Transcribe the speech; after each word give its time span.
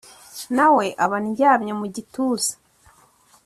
Nawe 0.55 0.85
aba 1.03 1.15
andyamye 1.21 1.71
mu 1.79 1.85
gituza, 1.95 2.53